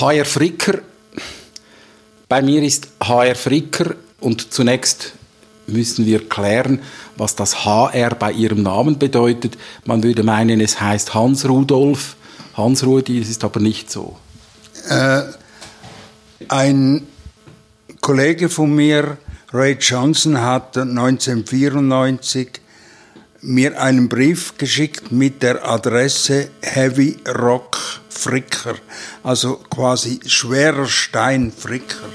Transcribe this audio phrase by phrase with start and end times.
[0.00, 0.78] HR Fricker.
[2.28, 5.12] Bei mir ist HR Fricker und zunächst
[5.66, 6.80] müssen wir klären,
[7.16, 9.58] was das HR bei Ihrem Namen bedeutet.
[9.84, 12.16] Man würde meinen, es heißt Hans Rudolf.
[12.54, 14.16] Hans Rudi, das ist aber nicht so.
[14.88, 15.22] Äh,
[16.48, 17.06] ein
[18.00, 19.18] Kollege von mir,
[19.52, 22.59] Ray Johnson, hat 1994
[23.42, 27.78] mir einen Brief geschickt mit der Adresse Heavy Rock
[28.08, 28.74] Fricker,
[29.22, 32.08] also quasi schwerer Stein Fricker.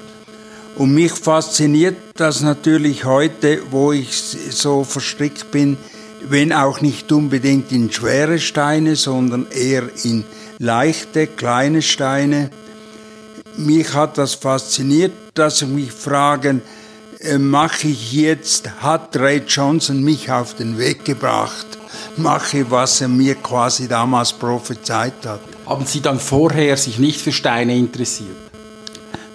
[0.76, 5.77] Und mich fasziniert das natürlich heute, wo ich so verstrickt bin,
[6.22, 10.26] wenn auch nicht unbedingt in schwere Steine, sondern eher in
[10.60, 12.49] leichte, kleine Steine.
[13.57, 16.62] Mich hat das fasziniert, dass ich mich fragen,
[17.38, 21.65] mache ich jetzt, hat Ray Johnson mich auf den Weg gebracht,
[22.17, 25.41] mache, was er mir quasi damals prophezeit hat.
[25.65, 28.38] Haben Sie dann vorher sich nicht für Steine interessiert?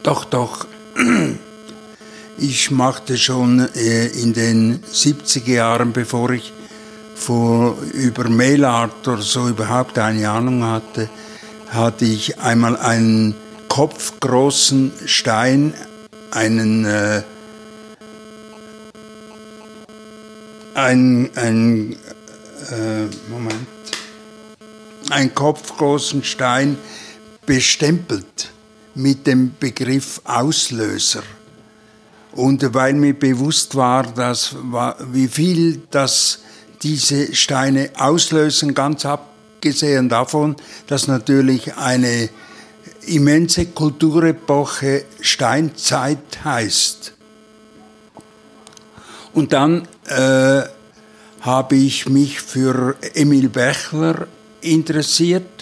[0.02, 0.66] Doch, doch.
[2.42, 6.54] Ich machte schon äh, in den 70er Jahren, bevor ich
[7.14, 11.10] vor, über Mailart oder so überhaupt eine Ahnung hatte,
[11.68, 13.34] hatte ich einmal einen
[13.68, 15.74] kopfgroßen Stein,
[16.30, 16.86] einen,
[20.84, 21.92] ein, ein
[22.70, 23.66] äh, Moment,
[25.10, 26.78] einen kopfgroßen Stein
[27.44, 28.50] bestempelt
[28.94, 31.22] mit dem Begriff Auslöser.
[32.32, 34.54] Und weil mir bewusst war, dass,
[35.12, 36.40] wie viel das
[36.82, 40.56] diese Steine auslösen, ganz abgesehen davon,
[40.86, 42.30] dass natürlich eine
[43.06, 47.14] immense Kulturepoche Steinzeit heißt.
[49.32, 50.62] Und dann äh,
[51.40, 54.26] habe ich mich für Emil Bechler
[54.60, 55.60] interessiert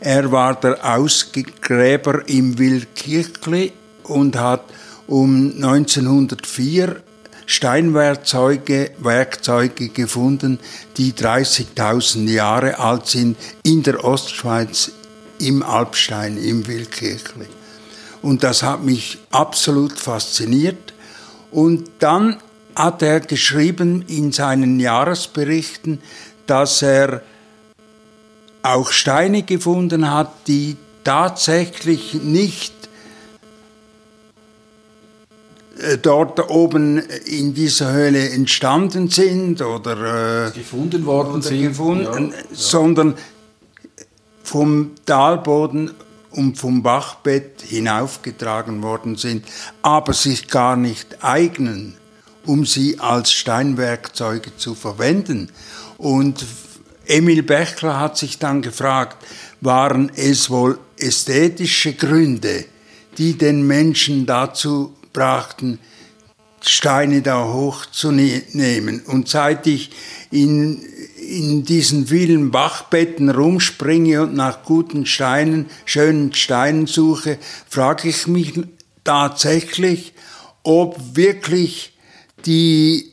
[0.00, 3.72] er war der Ausgräber im Wildkirchli
[4.04, 4.64] und hat
[5.06, 7.02] um 1904
[7.46, 10.58] Steinwerkzeuge Werkzeuge gefunden,
[10.96, 14.90] die 30.000 Jahre alt sind in der Ostschweiz
[15.38, 17.46] im Alpstein, im Wildkirchli.
[18.20, 20.92] Und das hat mich absolut fasziniert.
[21.52, 22.38] Und dann
[22.76, 26.00] hat er geschrieben in seinen Jahresberichten,
[26.46, 27.22] dass er
[28.62, 32.74] auch Steine gefunden hat, die tatsächlich nicht
[35.78, 42.32] äh, dort oben in dieser Höhle entstanden sind oder äh, gefunden worden oder sind, gefunden,
[42.32, 43.14] ja, sondern
[44.42, 45.92] vom Talboden
[46.30, 49.44] und vom Bachbett hinaufgetragen worden sind,
[49.82, 51.96] aber sich gar nicht eignen,
[52.46, 55.50] um sie als Steinwerkzeuge zu verwenden.
[55.98, 56.44] Und
[57.06, 59.24] Emil Bechler hat sich dann gefragt,
[59.60, 62.64] waren es wohl ästhetische Gründe,
[63.18, 65.78] die den Menschen dazu brachten,
[66.60, 69.02] Steine da hochzunehmen.
[69.06, 69.90] Und seit ich
[70.30, 70.82] in,
[71.16, 78.54] in diesen vielen Bachbetten rumspringe und nach guten Steinen, schönen Steinen suche, frage ich mich
[79.04, 80.12] tatsächlich,
[80.64, 81.95] ob wirklich
[82.44, 83.12] die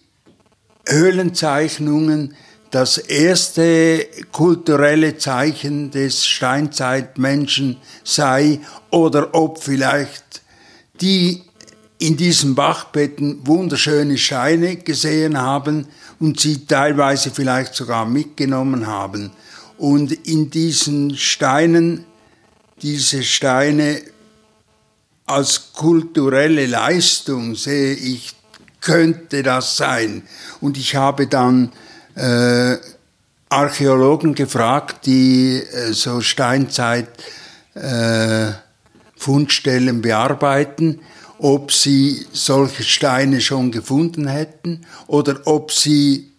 [0.88, 2.36] Höhlenzeichnungen
[2.72, 10.42] das erste kulturelle Zeichen des Steinzeitmenschen sei oder ob vielleicht
[11.00, 11.44] die
[12.00, 15.88] in diesen Bachbetten wunderschöne Steine gesehen haben
[16.20, 19.32] und sie teilweise vielleicht sogar mitgenommen haben.
[19.78, 22.06] Und in diesen Steinen,
[22.82, 24.02] diese Steine
[25.26, 28.36] als kulturelle Leistung sehe ich,
[28.84, 30.24] könnte das sein.
[30.62, 31.72] Und ich habe dann
[32.16, 32.78] äh,
[33.50, 37.08] Archäologen gefragt, die äh, so Steinzeit
[37.76, 38.52] äh,
[39.16, 41.00] Fundstellen bearbeiten,
[41.40, 46.32] ob sie solche Steine schon gefunden hätten oder ob sie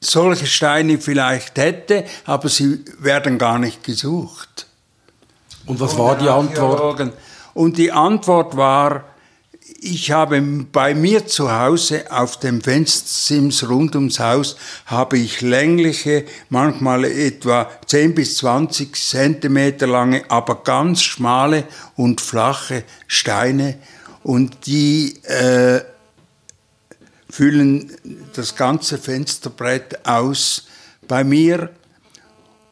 [0.00, 4.66] solche Steine vielleicht hätte, aber sie werden gar nicht gesucht.
[5.64, 7.12] Und was war die Antwort?
[7.54, 9.13] Und die Antwort war,
[9.80, 10.40] ich habe
[10.72, 14.56] bei mir zu Hause auf dem Fenstersims rund ums Haus
[14.86, 21.64] habe ich längliche, manchmal etwa 10 bis 20 Zentimeter lange, aber ganz schmale
[21.96, 23.76] und flache Steine.
[24.22, 25.82] Und die äh,
[27.28, 27.92] füllen
[28.34, 30.66] das ganze Fensterbrett aus
[31.06, 31.70] bei mir.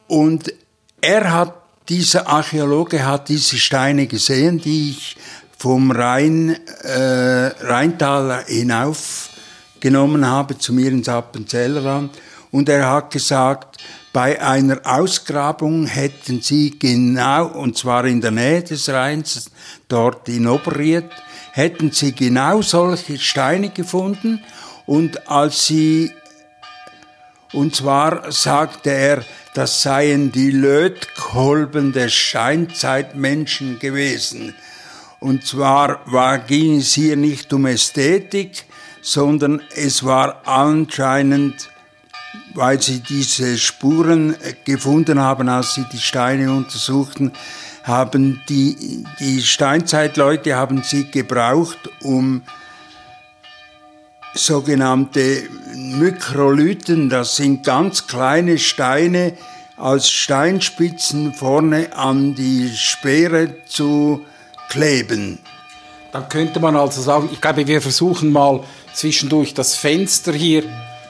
[0.06, 0.52] Und
[1.00, 5.16] er hat dieser Archäologe hat diese Steine gesehen, die ich
[5.62, 9.30] vom Rhein, äh, Rheintal hinauf
[9.78, 12.18] genommen habe zu mir ins Appenzellerland.
[12.50, 13.76] Und er hat gesagt,
[14.12, 19.52] bei einer Ausgrabung hätten sie genau, und zwar in der Nähe des Rheins,
[19.86, 21.04] dort in Oberried,
[21.52, 24.42] hätten sie genau solche Steine gefunden
[24.86, 26.10] und als sie,
[27.52, 29.24] und zwar sagte er,
[29.54, 34.56] das seien die Lötkolben des Scheinzeitmenschen gewesen.
[35.22, 38.64] Und zwar war, ging es hier nicht um Ästhetik,
[39.02, 41.68] sondern es war anscheinend,
[42.54, 44.34] weil sie diese Spuren
[44.64, 47.30] gefunden haben, als sie die Steine untersuchten,
[47.84, 52.42] haben die, die Steinzeitleute haben sie gebraucht, um
[54.34, 55.44] sogenannte
[55.76, 59.34] Mikrolyten, das sind ganz kleine Steine,
[59.76, 64.24] als Steinspitzen vorne an die Speere zu
[64.72, 65.38] kleben.
[66.12, 68.60] Dann könnte man also sagen, ich glaube, wir versuchen mal
[68.94, 70.64] zwischendurch das Fenster hier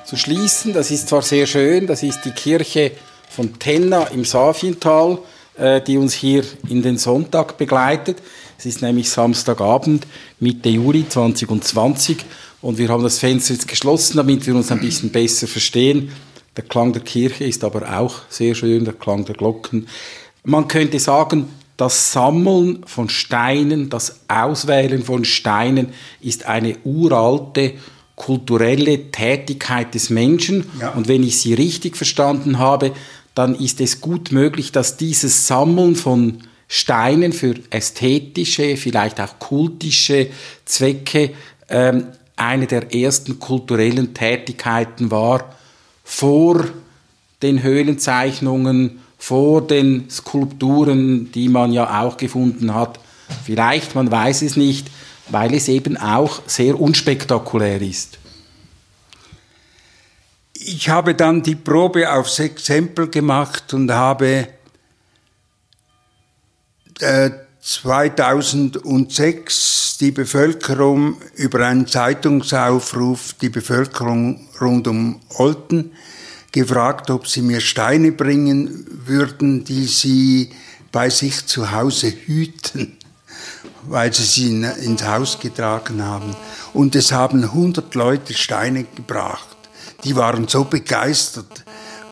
[0.05, 0.73] zu schließen.
[0.73, 2.91] Das ist zwar sehr schön, das ist die Kirche
[3.29, 5.19] von Tenna im Safiental,
[5.57, 8.19] äh, die uns hier in den Sonntag begleitet.
[8.59, 10.07] Es ist nämlich Samstagabend,
[10.41, 12.19] Mitte Juli 2020
[12.63, 16.11] und wir haben das Fenster jetzt geschlossen, damit wir uns ein bisschen besser verstehen.
[16.57, 19.87] Der Klang der Kirche ist aber auch sehr schön, der Klang der Glocken.
[20.45, 21.49] Man könnte sagen,
[21.83, 25.89] das Sammeln von Steinen, das Auswählen von Steinen
[26.21, 27.73] ist eine uralte
[28.15, 30.65] kulturelle Tätigkeit des Menschen.
[30.79, 30.91] Ja.
[30.91, 32.93] Und wenn ich Sie richtig verstanden habe,
[33.35, 40.29] dann ist es gut möglich, dass dieses Sammeln von Steinen für ästhetische, vielleicht auch kultische
[40.65, 41.33] Zwecke
[41.69, 42.07] ähm,
[42.37, 45.57] eine der ersten kulturellen Tätigkeiten war,
[46.05, 46.65] vor
[47.43, 52.99] den Höhlenzeichnungen, vor den Skulpturen, die man ja auch gefunden hat.
[53.45, 54.91] Vielleicht, man weiß es nicht,
[55.29, 58.19] weil es eben auch sehr unspektakulär ist.
[60.55, 64.49] Ich habe dann die Probe aufs Exempel gemacht und habe
[66.99, 67.31] äh,
[67.61, 75.93] 2006 die Bevölkerung über einen Zeitungsaufruf, die Bevölkerung rund um Olten,
[76.53, 80.51] gefragt, ob sie mir Steine bringen würden, die sie
[80.93, 82.99] bei sich zu Hause hüten,
[83.85, 86.37] weil sie sie ins Haus getragen haben.
[86.75, 89.57] Und es haben 100 Leute Steine gebracht.
[90.05, 91.65] Die waren so begeistert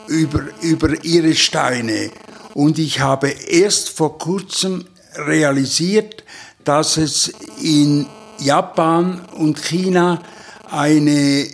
[0.07, 2.11] über, über ihre Steine.
[2.53, 4.85] Und ich habe erst vor kurzem
[5.15, 6.23] realisiert,
[6.63, 8.07] dass es in
[8.39, 10.21] Japan und China
[10.69, 11.47] eine,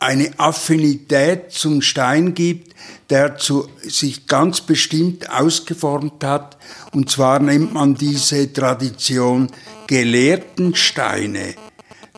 [0.00, 2.74] eine Affinität zum Stein gibt,
[3.10, 6.56] der zu, sich ganz bestimmt ausgeformt hat.
[6.92, 9.50] Und zwar nennt man diese Tradition
[9.86, 11.54] gelehrten Steine.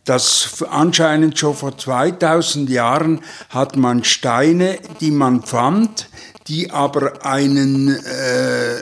[0.05, 3.20] Das anscheinend schon vor 2000 Jahren
[3.50, 6.08] hat man Steine, die man fand,
[6.49, 8.81] die aber einen äh,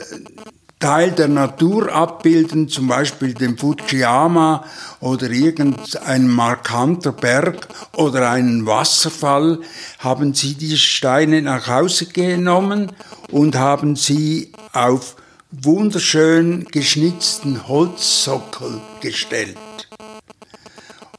[0.81, 4.65] Teil der Natur abbilden, zum Beispiel den Fujiyama
[4.99, 9.59] oder irgendein markanter Berg oder einen Wasserfall,
[9.99, 12.91] haben sie die Steine nach Hause genommen
[13.29, 15.15] und haben sie auf
[15.51, 19.57] wunderschön geschnitzten Holzsockel gestellt.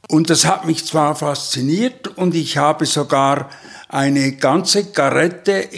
[0.09, 3.49] Und das hat mich zwar fasziniert und ich habe sogar
[3.87, 5.69] eine ganze Garette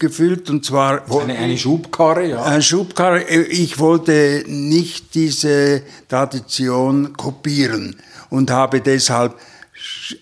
[0.00, 2.42] gefüllt und zwar eine, eine Schubkarre, ja.
[2.42, 3.22] Eine Schubkarre.
[3.28, 7.96] Ich wollte nicht diese Tradition kopieren
[8.30, 9.36] und habe deshalb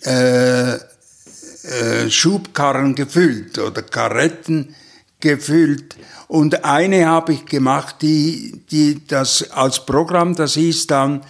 [0.05, 4.75] äh, äh, Schubkarren gefüllt oder Karetten
[5.21, 5.97] gefüllt.
[6.27, 11.23] Und eine habe ich gemacht, die, die das als Programm, das hieß dann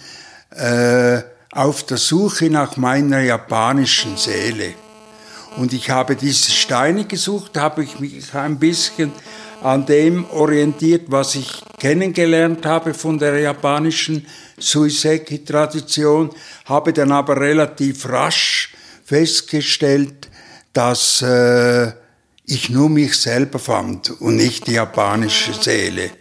[0.51, 1.21] äh,
[1.51, 4.73] auf der Suche nach meiner japanischen Seele.
[5.57, 9.11] Und ich habe diese Steine gesucht, habe ich mich ein bisschen
[9.61, 14.25] an dem orientiert, was ich kennengelernt habe von der japanischen
[14.57, 16.29] Suiseki-Tradition,
[16.65, 20.29] habe dann aber relativ rasch festgestellt,
[20.73, 21.91] dass äh,
[22.45, 26.11] ich nur mich selber fand und nicht die japanische Seele.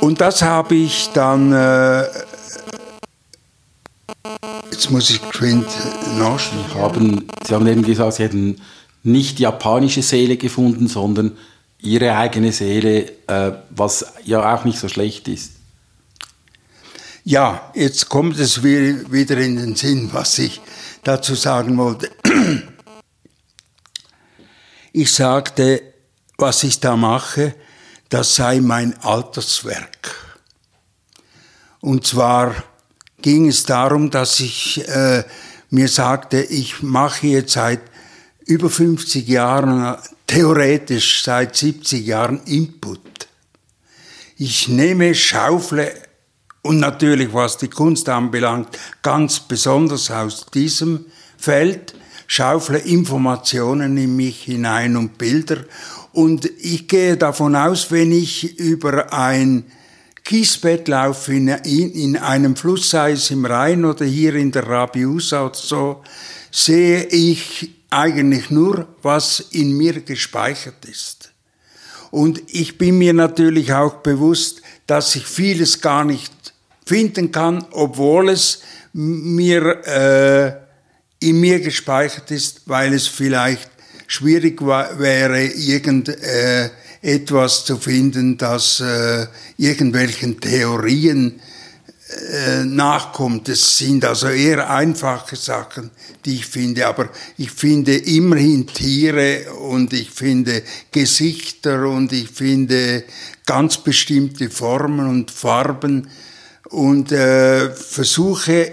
[0.00, 2.04] Und das habe ich dann äh,
[4.82, 5.68] Jetzt muss ich geschwind
[6.18, 6.74] nachschauen.
[6.74, 8.60] Haben, Sie haben eben gesagt, Sie hätten
[9.04, 11.38] nicht die japanische Seele gefunden, sondern
[11.78, 15.52] Ihre eigene Seele, äh, was ja auch nicht so schlecht ist.
[17.22, 20.60] Ja, jetzt kommt es wieder in den Sinn, was ich
[21.04, 22.10] dazu sagen wollte.
[24.92, 25.80] Ich sagte,
[26.38, 27.54] was ich da mache,
[28.08, 30.36] das sei mein Alterswerk.
[31.80, 32.56] Und zwar
[33.22, 35.24] ging es darum, dass ich äh,
[35.70, 37.80] mir sagte, ich mache jetzt seit
[38.44, 43.00] über 50 Jahren theoretisch seit 70 Jahren Input.
[44.36, 45.92] Ich nehme, schaufle
[46.62, 48.68] und natürlich, was die Kunst anbelangt,
[49.02, 51.94] ganz besonders aus diesem Feld,
[52.26, 55.58] schaufle Informationen in mich hinein und Bilder.
[56.12, 59.64] Und ich gehe davon aus, wenn ich über ein
[60.24, 64.66] Kiesbett laufe in, in, in einem Fluss, sei es im Rhein oder hier in der
[64.66, 66.02] Rabiusa oder so,
[66.50, 71.32] sehe ich eigentlich nur, was in mir gespeichert ist.
[72.10, 76.32] Und ich bin mir natürlich auch bewusst, dass ich vieles gar nicht
[76.84, 78.62] finden kann, obwohl es
[78.92, 83.70] mir äh, in mir gespeichert ist, weil es vielleicht
[84.06, 86.70] schwierig wäre, irgendetwas äh,
[87.02, 91.40] zu finden, das äh, irgendwelchen Theorien
[92.30, 93.48] äh, nachkommt.
[93.48, 95.90] Es sind also eher einfache Sachen,
[96.24, 103.04] die ich finde, aber ich finde immerhin Tiere und ich finde Gesichter und ich finde
[103.46, 106.08] ganz bestimmte Formen und Farben
[106.70, 108.72] und äh, versuche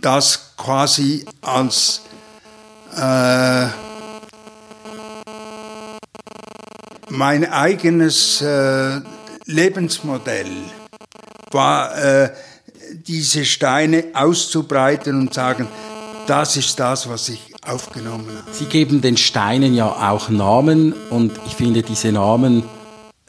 [0.00, 2.02] das quasi als
[2.96, 3.91] äh,
[7.12, 9.00] mein eigenes äh,
[9.44, 10.50] Lebensmodell
[11.50, 12.30] war, äh,
[13.06, 15.68] diese Steine auszubreiten und sagen,
[16.26, 18.52] das ist das, was ich aufgenommen habe.
[18.52, 22.64] Sie geben den Steinen ja auch Namen und ich finde diese Namen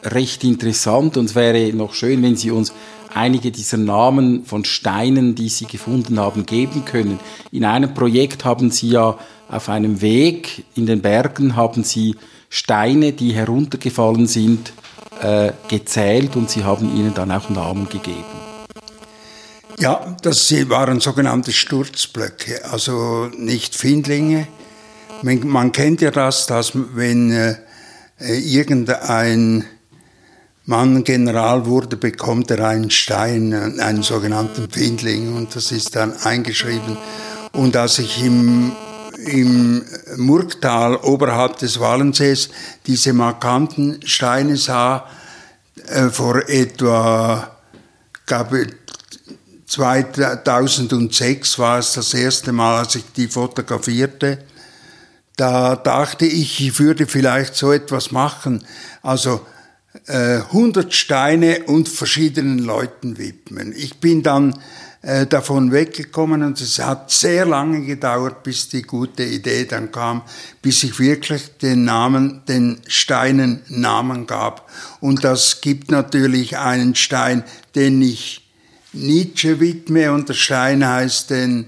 [0.02, 2.72] recht interessant und es wäre noch schön, wenn Sie uns
[3.14, 7.20] einige dieser Namen von Steinen, die Sie gefunden haben, geben können.
[7.52, 9.18] In einem Projekt haben Sie ja
[9.54, 12.16] auf einem Weg in den Bergen haben Sie
[12.50, 14.74] Steine, die heruntergefallen sind,
[15.22, 18.26] äh, gezählt und Sie haben ihnen dann auch Namen gegeben.
[19.80, 24.48] Ja, das waren sogenannte Sturzblöcke, also nicht Findlinge.
[25.24, 27.56] Man, kennt ja das, dass wenn äh,
[28.20, 29.66] irgendein
[30.66, 36.98] Mann General wurde, bekommt er einen Stein, einen sogenannten Findling, und das ist dann eingeschrieben.
[37.52, 38.72] Und als ich im,
[39.26, 39.84] im
[40.18, 42.50] Murgtal oberhalb des Wallensees
[42.86, 45.08] diese markanten Steine sah,
[45.88, 47.58] äh, vor etwa,
[48.26, 48.68] glaube
[49.66, 54.40] 2006 war es das erste Mal, als ich die fotografierte,
[55.36, 58.64] da dachte ich, ich würde vielleicht so etwas machen.
[59.02, 59.42] Also
[60.08, 63.74] 100 äh, Steine und verschiedenen Leuten widmen.
[63.76, 64.60] Ich bin dann
[65.04, 70.22] äh, davon weggekommen und es hat sehr lange gedauert, bis die gute Idee dann kam,
[70.62, 74.70] bis ich wirklich den Namen, den Steinen Namen gab.
[75.02, 77.44] Und das gibt natürlich einen Stein,
[77.76, 78.50] den ich
[78.94, 81.66] Nietzsche widme und der Stein heißt denn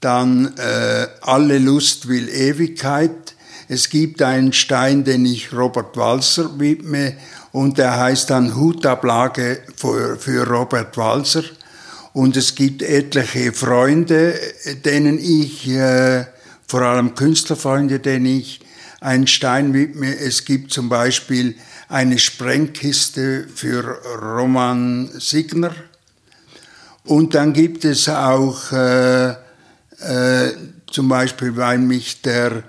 [0.00, 3.34] dann äh, Alle Lust will Ewigkeit.
[3.66, 7.16] Es gibt einen Stein, den ich Robert Walser widme
[7.50, 11.44] und der heißt dann Hutablage für, für Robert Walser.
[12.14, 14.38] Und es gibt etliche Freunde,
[14.84, 16.24] denen ich, äh,
[16.64, 18.60] vor allem Künstlerfreunde, denen ich
[19.00, 20.16] einen Stein widme.
[20.16, 21.56] Es gibt zum Beispiel
[21.88, 25.74] eine Sprengkiste für Roman Signer.
[27.02, 30.52] Und dann gibt es auch äh, äh,
[30.88, 32.62] zum Beispiel, weil mich der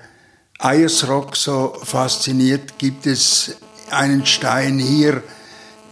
[0.58, 3.58] Eiersrock so fasziniert, gibt es
[3.92, 5.22] einen Stein hier,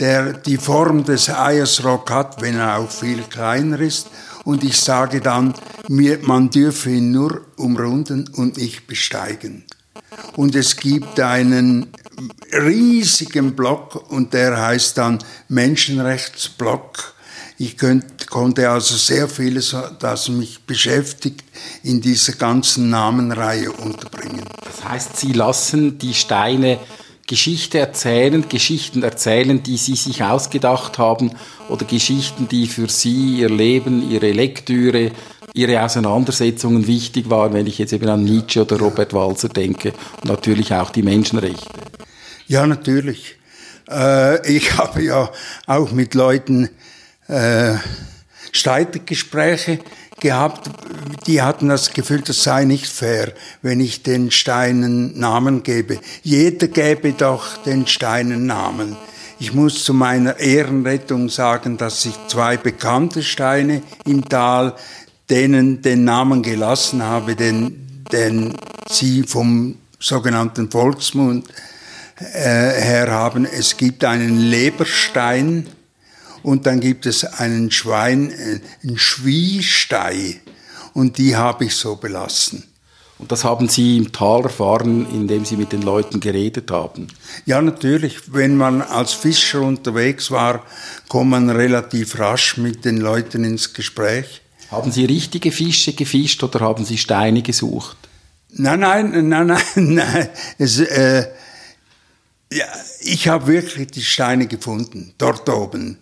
[0.04, 4.10] der die Form des Eiersrock hat, wenn er auch viel kleiner ist.
[4.44, 5.54] Und ich sage dann,
[5.88, 9.64] man dürfe ihn nur umrunden und nicht besteigen.
[10.36, 11.88] Und es gibt einen
[12.52, 17.14] riesigen Block und der heißt dann Menschenrechtsblock.
[17.58, 21.46] Ich könnt, konnte also sehr vieles, das mich beschäftigt,
[21.82, 24.44] in dieser ganzen Namenreihe unterbringen.
[24.66, 26.80] Das heißt, Sie lassen die Steine
[27.28, 31.32] Geschichte erzählen, Geschichten erzählen, die Sie sich ausgedacht haben
[31.70, 35.12] oder Geschichten, die für Sie, Ihr Leben, Ihre Lektüre,
[35.54, 40.26] Ihre Auseinandersetzungen wichtig waren, wenn ich jetzt eben an Nietzsche oder Robert Walser denke und
[40.26, 41.70] natürlich auch die Menschenrechte.
[42.48, 43.38] Ja, natürlich.
[43.90, 45.32] Äh, ich habe ja
[45.66, 46.70] auch mit Leuten
[47.28, 47.76] äh,
[48.52, 49.80] Streitgespräche
[50.24, 50.72] gehabt,
[51.28, 56.00] die hatten das Gefühl, das sei nicht fair, wenn ich den Steinen Namen gebe.
[56.24, 58.96] Jeder gäbe doch den Steinen Namen.
[59.40, 64.74] Ich muss zu meiner Ehrenrettung sagen, dass ich zwei bekannte Steine im Tal
[65.30, 68.56] denen den Namen gelassen habe, den, den
[68.90, 71.48] sie vom sogenannten Volksmund
[72.20, 73.46] äh, her haben.
[73.46, 75.68] Es gibt einen Leberstein,
[76.44, 80.42] und dann gibt es einen Schwein, äh, einen Schwiestei
[80.94, 82.64] und die habe ich so belassen.
[83.20, 87.08] Und das haben Sie im Tal erfahren, indem Sie mit den Leuten geredet haben?
[87.46, 88.34] Ja, natürlich.
[88.34, 90.66] Wenn man als Fischer unterwegs war,
[91.08, 94.42] kommt man relativ rasch mit den Leuten ins Gespräch.
[94.72, 97.98] Haben Sie richtige Fische gefischt oder haben Sie Steine gesucht?
[98.50, 100.30] Nein, nein, nein, nein, nein.
[100.58, 101.28] Es, äh,
[102.52, 102.66] ja,
[103.02, 106.00] ich habe wirklich die Steine gefunden, dort oben.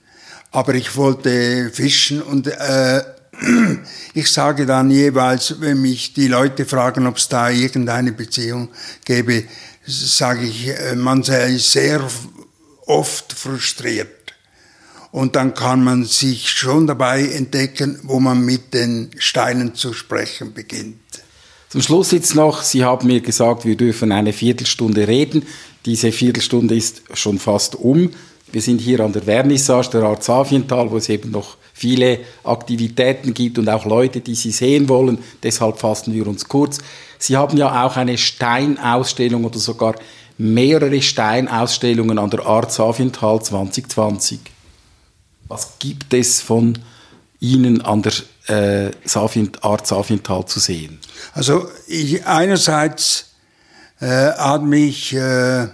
[0.51, 3.03] Aber ich wollte fischen und äh,
[4.13, 8.69] ich sage dann jeweils, wenn mich die Leute fragen, ob es da irgendeine Beziehung
[9.05, 9.45] gäbe,
[9.85, 12.01] sage ich, äh, man sei sehr
[12.85, 14.09] oft frustriert.
[15.11, 20.53] Und dann kann man sich schon dabei entdecken, wo man mit den Steinen zu sprechen
[20.53, 20.99] beginnt.
[21.69, 25.45] Zum Schluss jetzt noch, Sie haben mir gesagt, wir dürfen eine Viertelstunde reden.
[25.85, 28.11] Diese Viertelstunde ist schon fast um.
[28.51, 33.33] Wir sind hier an der Vernissage der Art Safiental, wo es eben noch viele Aktivitäten
[33.33, 35.19] gibt und auch Leute, die Sie sehen wollen.
[35.41, 36.79] Deshalb fassen wir uns kurz.
[37.17, 39.95] Sie haben ja auch eine Steinausstellung oder sogar
[40.37, 44.39] mehrere Steinausstellungen an der Art Safiental 2020.
[45.47, 46.77] Was gibt es von
[47.39, 48.13] Ihnen an der
[48.47, 50.99] äh, Safient, Art Safiental zu sehen?
[51.33, 53.31] Also ich, einerseits
[53.99, 55.67] äh, hat mich äh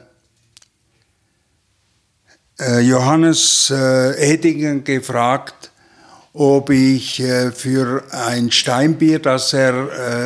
[2.59, 5.71] Johannes äh, Edinger gefragt,
[6.33, 9.73] ob ich äh, für ein Steinbier, das er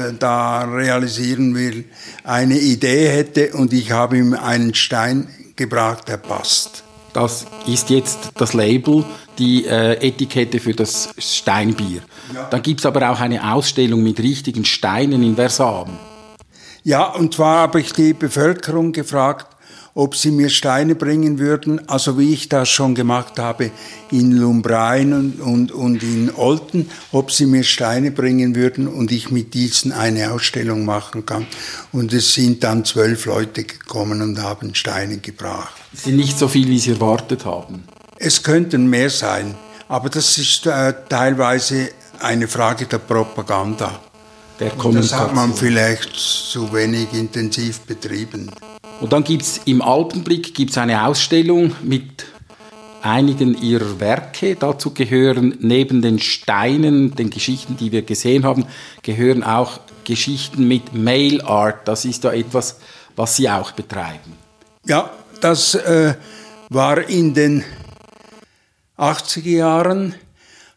[0.09, 1.85] äh, da realisieren will,
[2.23, 6.83] eine Idee hätte und ich habe ihm einen Stein gebracht, der passt.
[7.13, 9.05] Das ist jetzt das Label,
[9.37, 12.01] die äh, Etikette für das Steinbier.
[12.33, 12.47] Ja.
[12.49, 15.89] Dann gibt es aber auch eine Ausstellung mit richtigen Steinen in Versailles.
[16.83, 19.50] Ja, und zwar habe ich die Bevölkerung gefragt,
[19.93, 23.71] ob sie mir Steine bringen würden, also wie ich das schon gemacht habe
[24.09, 29.31] in Lumbrein und, und, und in Olten, ob sie mir Steine bringen würden und ich
[29.31, 31.45] mit diesen eine Ausstellung machen kann.
[31.91, 35.73] Und es sind dann zwölf Leute gekommen und haben Steine gebracht.
[35.93, 37.83] Es sind nicht so viel, wie Sie erwartet haben.
[38.17, 39.55] Es könnten mehr sein,
[39.87, 43.99] aber das ist äh, teilweise eine Frage der Propaganda.
[44.59, 44.71] Der.
[44.93, 48.51] Das hat man vielleicht zu wenig intensiv betrieben.
[49.01, 52.25] Und dann gibt es im Alpenblick gibt's eine Ausstellung mit
[53.01, 54.55] einigen ihrer Werke.
[54.55, 58.67] Dazu gehören neben den Steinen, den Geschichten, die wir gesehen haben,
[59.01, 61.87] gehören auch Geschichten mit Mail Art.
[61.87, 62.77] Das ist da etwas,
[63.15, 64.37] was Sie auch betreiben.
[64.85, 65.09] Ja,
[65.41, 66.13] das äh,
[66.69, 67.63] war in den
[68.99, 70.13] 80er Jahren,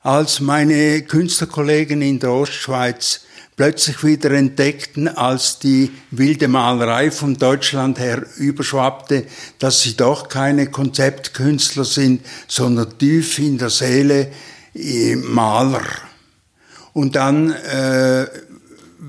[0.00, 3.26] als meine Künstlerkollegen in der Ostschweiz
[3.57, 9.27] plötzlich wieder entdeckten, als die wilde Malerei von Deutschland her überschwappte,
[9.59, 14.33] dass sie doch keine Konzeptkünstler sind, sondern tief in der Seele
[14.75, 15.85] äh, Maler.
[16.93, 18.27] Und dann, äh,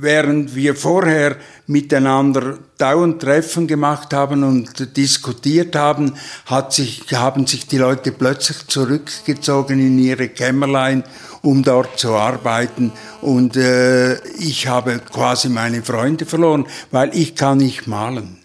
[0.02, 7.68] während wir vorher miteinander dauernd Treffen gemacht haben und diskutiert haben, hat sich, haben sich
[7.68, 11.04] die Leute plötzlich zurückgezogen in ihre Kämmerlein
[11.46, 12.92] um dort zu arbeiten.
[13.22, 18.40] Und äh, ich habe quasi meine Freunde verloren, weil ich kann nicht malen.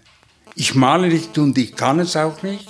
[0.55, 2.69] Ich male nicht und ich kann es auch nicht.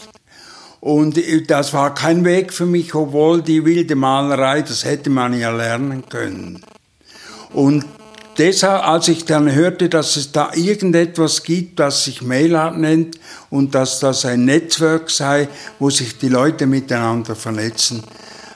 [0.80, 5.38] Und äh, das war kein Weg für mich, obwohl die wilde Malerei, das hätte man
[5.38, 6.62] ja lernen können.
[7.52, 7.84] Und
[8.40, 13.74] deshalb, als ich dann hörte, dass es da irgendetwas gibt, das sich Mailart nennt und
[13.74, 15.48] dass das ein Netzwerk sei,
[15.78, 18.02] wo sich die Leute miteinander vernetzen,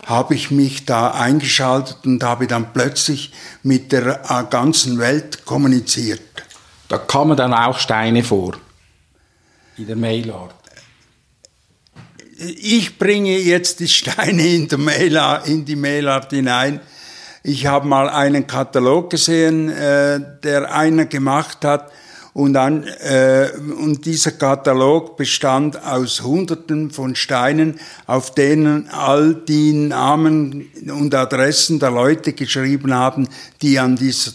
[0.07, 6.21] habe ich mich da eingeschaltet und habe dann plötzlich mit der äh, ganzen Welt kommuniziert.
[6.89, 8.55] Da kamen dann auch Steine vor
[9.77, 10.55] in der Mailart.
[12.39, 14.69] Ich bringe jetzt die Steine in,
[15.65, 16.81] die Mailart hinein.
[17.47, 21.93] Ich habe mal einen Katalog gesehen, äh, der einer gemacht hat
[22.33, 29.75] und, dann, äh, und dieser Katalog bestand aus Hunderten von Steinen, auf denen all die
[29.75, 33.29] Namen und Adressen der Leute geschrieben haben,
[33.61, 34.33] die an dieser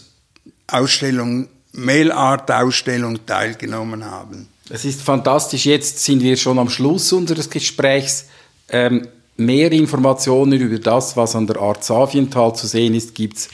[0.68, 4.46] Ausstellung, Mailart-Ausstellung teilgenommen haben.
[4.68, 5.66] Es ist fantastisch.
[5.66, 8.26] Jetzt sind wir schon am Schluss unseres Gesprächs.
[8.68, 9.08] Ähm,
[9.40, 13.48] mehr Informationen über das, was an der Art Safiental zu sehen ist, gibt es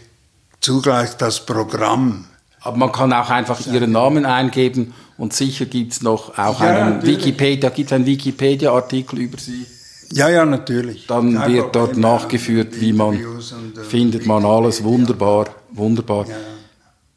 [0.61, 2.25] zugleich das Programm
[2.65, 6.67] aber man kann auch einfach ihren Namen eingeben und sicher gibt es noch auch ja,
[6.67, 7.19] einen natürlich.
[7.19, 9.67] Wikipedia, gibt einen Wikipedia-Artikel über sie.
[10.13, 11.07] Ja, ja, natürlich.
[11.07, 16.27] Dann ja, wird dort nachgeführt, wie man und, äh, findet man alles wunderbar, wunderbar.
[16.27, 16.35] Ja.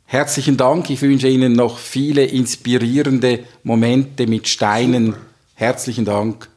[0.05, 0.89] Herzlichen Dank.
[0.89, 5.07] Ich wünsche Ihnen noch viele inspirierende Momente mit Steinen.
[5.07, 5.17] Super.
[5.55, 6.49] Herzlichen Dank.